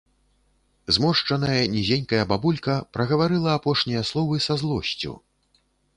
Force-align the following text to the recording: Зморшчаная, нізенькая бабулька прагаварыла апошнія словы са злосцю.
Зморшчаная, 0.95 1.57
нізенькая 1.75 2.21
бабулька 2.31 2.77
прагаварыла 2.97 3.51
апошнія 3.59 4.01
словы 4.11 4.35
са 4.47 4.53
злосцю. 4.63 5.13